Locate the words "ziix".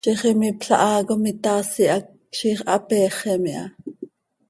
0.05-0.21, 2.37-2.59